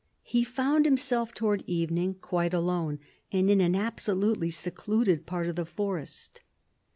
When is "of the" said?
5.45-5.63